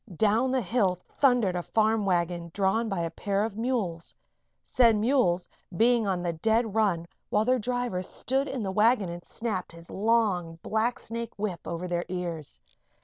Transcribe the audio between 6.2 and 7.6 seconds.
the dead run while their